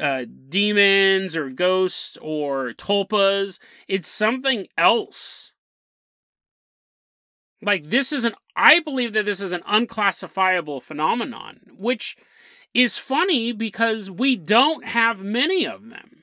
[0.00, 3.58] uh, demons or ghosts or tulpas.
[3.88, 5.52] It's something else.
[7.62, 12.16] Like this is an I believe that this is an unclassifiable phenomenon, which
[12.72, 16.19] is funny because we don't have many of them.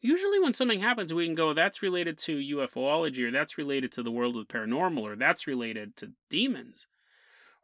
[0.00, 4.02] Usually, when something happens, we can go, that's related to UFOlogy, or that's related to
[4.02, 6.86] the world of paranormal, or that's related to demons,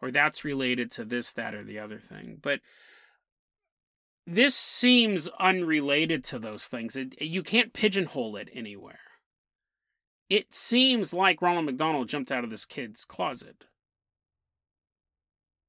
[0.02, 2.38] or that's related to this, that, or the other thing.
[2.42, 2.60] But
[4.26, 6.96] this seems unrelated to those things.
[6.96, 8.98] It, you can't pigeonhole it anywhere
[10.28, 13.66] it seems like Ronald McDonald jumped out of this kid's closet.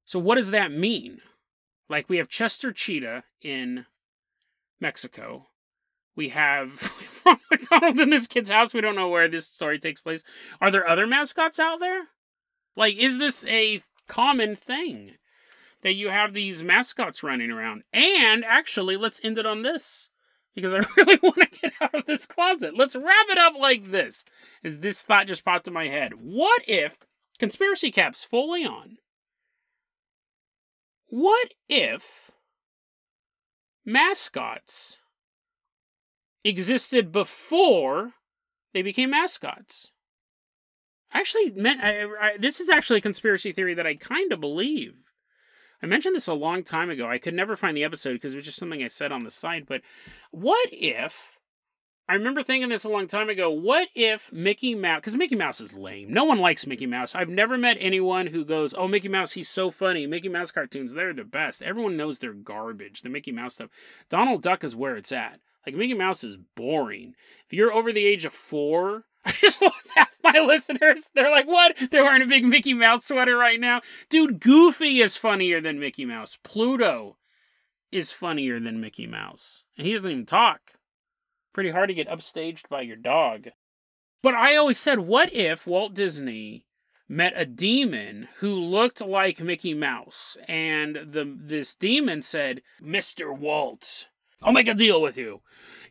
[0.06, 1.20] So, what does that mean?
[1.90, 3.86] Like, we have Chester Cheetah in
[4.80, 5.48] Mexico.
[6.18, 8.74] We have McDonald in this kid's house.
[8.74, 10.24] We don't know where this story takes place.
[10.60, 12.08] Are there other mascots out there?
[12.76, 15.12] Like, is this a common thing
[15.84, 17.84] that you have these mascots running around?
[17.94, 20.10] And actually, let's end it on this
[20.56, 22.76] because I really want to get out of this closet.
[22.76, 24.26] Let's wrap it up like this.
[24.64, 26.14] As this thought just popped in my head.
[26.20, 26.98] What if
[27.38, 28.98] conspiracy caps fully on?
[31.10, 32.32] What if
[33.86, 34.98] mascots
[36.44, 38.14] existed before
[38.74, 39.92] they became mascots?
[41.14, 41.82] Actually, meant
[42.40, 44.94] this is actually a conspiracy theory that I kind of believe.
[45.82, 47.08] I mentioned this a long time ago.
[47.08, 49.32] I could never find the episode because it was just something I said on the
[49.32, 49.66] side.
[49.68, 49.82] But
[50.32, 51.38] what if
[52.10, 53.52] I remember thinking this a long time ago.
[53.52, 56.14] What if Mickey Mouse, because Mickey Mouse is lame.
[56.14, 57.14] No one likes Mickey Mouse.
[57.14, 60.08] I've never met anyone who goes, Oh, Mickey Mouse, he's so funny.
[60.08, 61.62] Mickey Mouse cartoons, they're the best.
[61.62, 63.70] Everyone knows they're garbage, the Mickey Mouse stuff.
[64.10, 65.42] Donald Duck is where it's at.
[65.68, 67.14] Like, Mickey Mouse is boring.
[67.46, 71.12] If you're over the age of four, I just lost half my listeners.
[71.14, 71.76] They're like, what?
[71.92, 73.82] They're wearing a big Mickey Mouse sweater right now.
[74.10, 76.38] Dude, Goofy is funnier than Mickey Mouse.
[76.42, 77.18] Pluto
[77.92, 79.66] is funnier than Mickey Mouse.
[79.78, 80.76] And he doesn't even talk.
[81.52, 83.48] Pretty hard to get upstaged by your dog.
[84.24, 86.66] But I always said, what if Walt Disney
[87.10, 90.38] met a demon who looked like Mickey Mouse?
[90.48, 93.38] And the this demon said, Mr.
[93.38, 94.08] Walt,
[94.42, 95.42] I'll make a deal with you.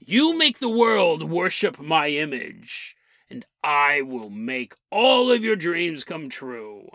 [0.00, 2.96] You make the world worship my image
[3.28, 6.88] and I will make all of your dreams come true.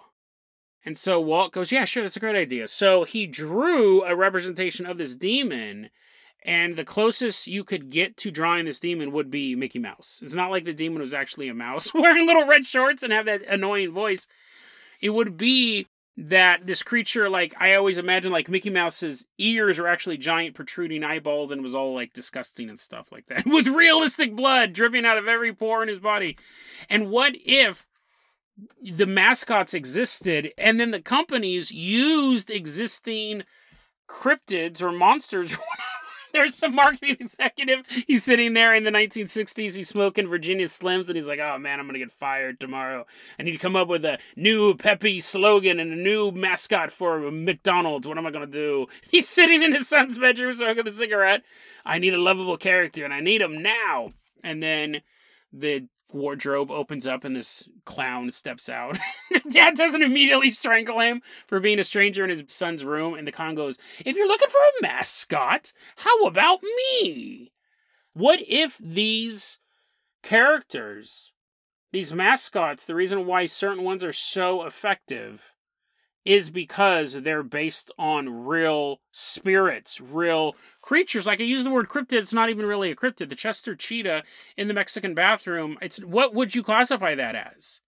[0.83, 2.67] And so Walt goes, Yeah, sure, that's a great idea.
[2.67, 5.89] So he drew a representation of this demon,
[6.43, 10.19] and the closest you could get to drawing this demon would be Mickey Mouse.
[10.23, 13.25] It's not like the demon was actually a mouse wearing little red shorts and have
[13.25, 14.27] that annoying voice.
[15.01, 19.87] It would be that this creature, like I always imagine, like Mickey Mouse's ears are
[19.87, 24.35] actually giant protruding eyeballs, and was all like disgusting and stuff like that, with realistic
[24.35, 26.37] blood dripping out of every pore in his body.
[26.89, 27.85] And what if
[28.81, 33.43] the mascots existed, and then the companies used existing
[34.07, 35.57] cryptids or monsters
[36.33, 37.85] There's some marketing executive.
[38.07, 39.75] He's sitting there in the 1960s.
[39.75, 43.05] He's smoking Virginia Slims, and he's like, "Oh man, I'm gonna get fired tomorrow.
[43.37, 47.31] I need to come up with a new peppy slogan and a new mascot for
[47.31, 48.07] McDonald's.
[48.07, 51.43] What am I gonna do?" He's sitting in his son's bedroom smoking a cigarette.
[51.85, 54.13] I need a lovable character, and I need him now.
[54.43, 55.01] And then
[55.51, 58.97] the wardrobe opens up and this clown steps out.
[59.49, 63.31] Dad doesn't immediately strangle him for being a stranger in his son's room, and the
[63.31, 67.51] clown goes, If you're looking for a mascot, how about me?
[68.13, 69.59] What if these
[70.21, 71.31] characters,
[71.91, 75.50] these mascots, the reason why certain ones are so effective
[76.25, 81.25] is because they're based on real spirits, real creatures.
[81.25, 83.29] Like I use the word cryptid, it's not even really a cryptid.
[83.29, 84.23] The Chester cheetah
[84.55, 87.79] in the Mexican bathroom, it's what would you classify that as?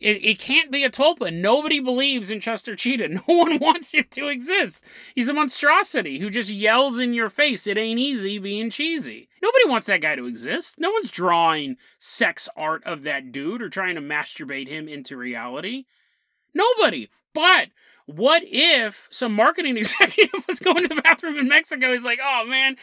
[0.00, 1.32] It, it can't be a tulpa.
[1.32, 3.08] Nobody believes in Chester Cheetah.
[3.26, 4.84] No one wants him to exist.
[5.14, 9.28] He's a monstrosity who just yells in your face, it ain't easy being cheesy.
[9.40, 10.78] Nobody wants that guy to exist.
[10.78, 15.84] No one's drawing sex art of that dude or trying to masturbate him into reality.
[16.54, 17.08] Nobody.
[17.34, 17.68] But
[18.06, 21.92] what if some marketing executive was going to the bathroom in Mexico?
[21.92, 22.76] He's like, oh man,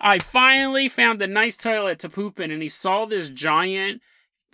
[0.00, 4.00] I finally found a nice toilet to poop in, and he saw this giant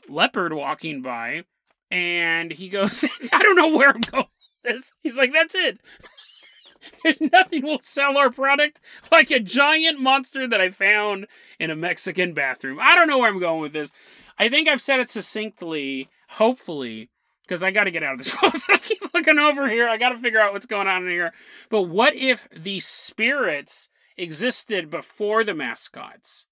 [0.09, 1.45] leopard walking by.
[1.91, 4.95] And he goes, I don't know where I'm going with this.
[5.03, 5.79] He's like, that's it.
[7.03, 8.81] There's nothing will sell our product
[9.11, 11.27] like a giant monster that I found
[11.61, 12.79] in a Mexican bathroom.
[12.81, 13.93] I don't know where I'm going with this.
[14.39, 17.11] I think I've said it succinctly, hopefully,
[17.43, 18.71] because I got to get out of this closet.
[18.71, 19.89] I keep looking over here.
[19.89, 21.33] I got to figure out what's going on in here.
[21.69, 26.47] But what if the spirits existed before the mascots?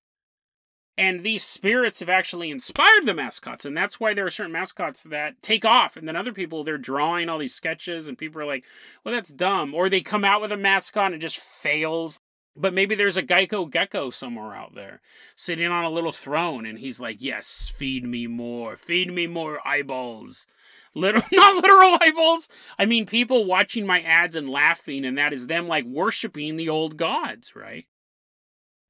[0.98, 5.02] And these spirits have actually inspired the mascots, and that's why there are certain mascots
[5.04, 8.46] that take off, and then other people they're drawing all these sketches, and people are
[8.46, 8.66] like,
[9.02, 12.20] "Well, that's dumb," or they come out with a mascot and it just fails.
[12.54, 15.00] But maybe there's a Geico gecko somewhere out there
[15.36, 19.66] sitting on a little throne, and he's like, "Yes, feed me more, feed me more
[19.66, 20.46] eyeballs."
[20.94, 22.48] Literal, not literal eyeballs.
[22.78, 26.68] I mean, people watching my ads and laughing, and that is them like worshiping the
[26.68, 27.86] old gods, right?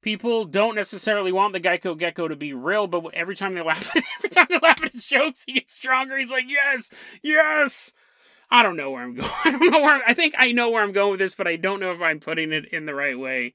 [0.01, 3.95] people don't necessarily want the Geico Gecko to be real, but every time they laugh,
[4.17, 6.17] every time they laugh at his jokes, he gets stronger.
[6.17, 6.89] He's like, yes,
[7.23, 7.93] yes.
[8.49, 9.29] I don't know where I'm going.
[9.45, 9.95] I don't know where.
[9.95, 12.01] I'm, I think I know where I'm going with this, but I don't know if
[12.01, 13.53] I'm putting it in the right way.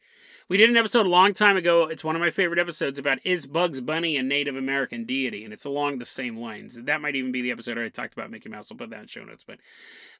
[0.48, 1.88] We did an episode a long time ago.
[1.88, 5.52] It's one of my favorite episodes about is Bugs Bunny a Native American deity, and
[5.52, 6.80] it's along the same lines.
[6.80, 8.70] That might even be the episode I talked about Mickey Mouse.
[8.70, 9.42] I'll put that in show notes.
[9.44, 9.58] But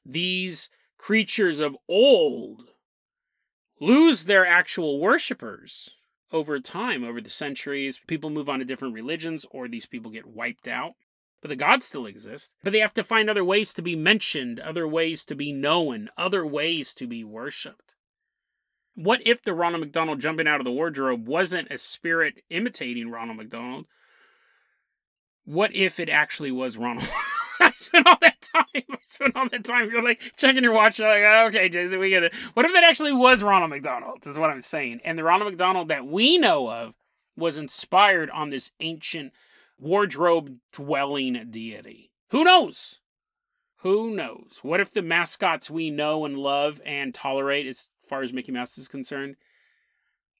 [0.05, 2.63] these creatures of old
[3.79, 5.91] lose their actual worshippers
[6.33, 10.27] over time, over the centuries, people move on to different religions or these people get
[10.27, 10.95] wiped out.
[11.41, 12.51] But the gods still exist.
[12.65, 16.09] But they have to find other ways to be mentioned, other ways to be known,
[16.17, 17.93] other ways to be worshipped.
[18.97, 23.37] What if the Ronald McDonald jumping out of the wardrobe wasn't a spirit imitating Ronald
[23.37, 23.85] McDonald?
[25.45, 27.07] What if it actually was Ronald?
[27.59, 28.65] I spent all that time.
[28.73, 29.91] I spent all that time.
[29.91, 30.97] You're like checking your watch.
[30.97, 32.33] You're like, oh, okay, Jason, we get it.
[32.55, 34.25] What if it actually was Ronald McDonald?
[34.25, 35.01] Is what I'm saying.
[35.05, 36.95] And the Ronald McDonald that we know of
[37.35, 39.31] was inspired on this ancient
[39.77, 42.09] wardrobe dwelling deity.
[42.31, 42.99] Who knows?
[43.81, 44.57] Who knows?
[44.63, 48.77] What if the mascots we know and love and tolerate, as far as Mickey Mouse
[48.77, 49.35] is concerned,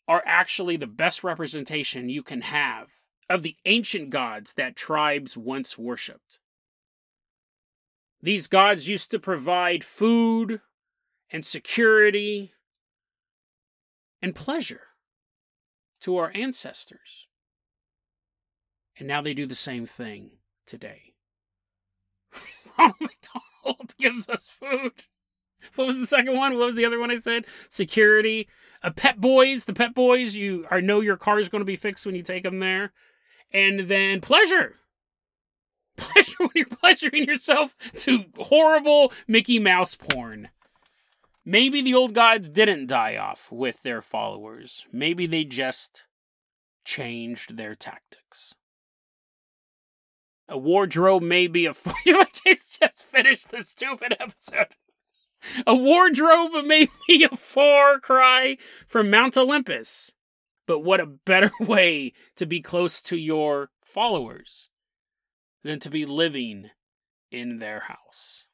[0.07, 2.87] are actually the best representation you can have
[3.29, 6.39] of the ancient gods that tribes once worshipped?
[8.21, 10.61] These gods used to provide food
[11.29, 12.53] and security
[14.21, 14.87] and pleasure
[16.01, 17.27] to our ancestors.
[18.97, 20.31] And now they do the same thing
[20.65, 21.13] today.
[22.77, 24.93] Ronald McDonald gives us food.
[25.75, 26.57] What was the second one?
[26.57, 27.45] What was the other one I said?
[27.69, 28.47] Security.
[28.83, 29.65] A Pep Boys.
[29.65, 30.35] The Pep Boys.
[30.35, 32.93] You I know your car is going to be fixed when you take them there.
[33.51, 34.75] And then pleasure
[35.97, 40.49] pleasure when you're pleasuring yourself to horrible Mickey Mouse porn.
[41.43, 44.85] Maybe the old gods didn't die off with their followers.
[44.91, 46.03] Maybe they just
[46.83, 48.53] changed their tactics.
[50.49, 51.73] A wardrobe may be a.
[52.05, 54.75] You just finished the stupid episode.
[55.65, 60.11] A wardrobe may be a far cry from Mount Olympus.
[60.65, 64.69] But what a better way to be close to your followers
[65.63, 66.69] than to be living
[67.31, 68.45] in their house.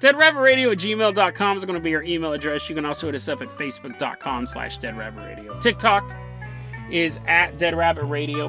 [0.00, 2.68] DeadRabbitRadio at gmail.com is going to be our email address.
[2.68, 5.62] You can also hit us up at facebook.com slash deadrabbitradio.
[5.62, 6.04] TikTok
[6.90, 8.48] is at Dead Rabbit Radio.